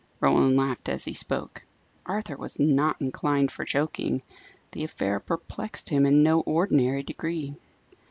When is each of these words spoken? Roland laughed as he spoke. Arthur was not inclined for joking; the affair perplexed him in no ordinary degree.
Roland 0.19 0.57
laughed 0.57 0.89
as 0.89 1.05
he 1.05 1.13
spoke. 1.13 1.61
Arthur 2.07 2.35
was 2.35 2.59
not 2.59 2.99
inclined 2.99 3.51
for 3.51 3.63
joking; 3.65 4.23
the 4.71 4.83
affair 4.83 5.19
perplexed 5.19 5.89
him 5.89 6.07
in 6.07 6.23
no 6.23 6.39
ordinary 6.39 7.03
degree. 7.03 7.55